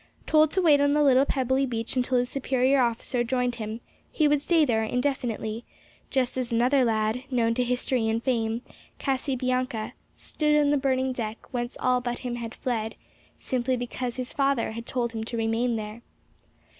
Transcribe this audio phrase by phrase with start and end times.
[0.25, 3.81] Told to wait on the little pebbly beach until his superior officer joined him,
[4.11, 5.63] he would stay there indefinitely;
[6.09, 8.63] just as another lad, known to history and fame,
[8.97, 12.95] Casibianca, "stood on the burning deck, whence all but him had fled,"
[13.37, 16.01] simply because his father had told him to remain there.